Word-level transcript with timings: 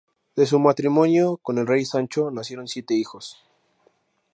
De 0.35 0.47
su 0.47 0.57
matrimonio 0.57 1.37
con 1.37 1.59
el 1.59 1.67
rey 1.67 1.85
Sancho, 1.85 2.31
nacieron 2.31 2.67
siete 2.67 2.95
hijos. 2.95 3.37